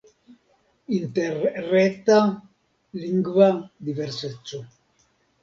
Interreta 0.99 2.19
lingva 3.01 3.49
diverseco. 3.85 4.57